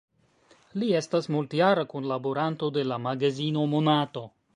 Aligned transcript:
Li 0.83 0.87
estas 0.99 1.27
multjara 1.35 1.83
kunlaboranto 1.91 2.71
de 2.79 2.87
la 2.93 2.97
magazino 3.05 3.67
"Monato". 3.75 4.25